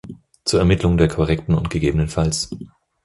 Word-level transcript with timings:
Zur 0.45 0.61
Ermittlung 0.61 0.97
der 0.97 1.09
korrekten 1.09 1.53
und 1.53 1.69
ggf. 1.69 2.17